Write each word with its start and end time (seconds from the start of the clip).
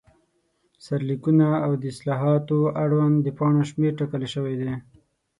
سرلیکونه، 0.85 1.47
او 1.65 1.71
د 1.81 1.83
اصطلاحاتو 1.91 2.59
اړوند 2.83 3.15
د 3.21 3.27
پاڼو 3.37 3.61
شمېر 3.69 3.93
ټاکل 3.99 4.23
شوی 4.33 4.55
دی. 4.61 4.71